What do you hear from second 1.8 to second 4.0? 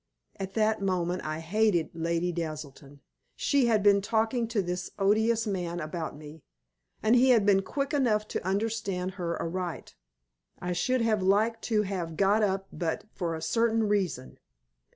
Lady Naselton. She had